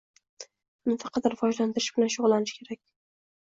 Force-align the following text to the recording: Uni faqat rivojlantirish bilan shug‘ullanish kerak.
Uni 0.87 0.95
faqat 1.03 1.29
rivojlantirish 1.35 1.93
bilan 2.01 2.13
shug‘ullanish 2.17 2.59
kerak. 2.61 2.85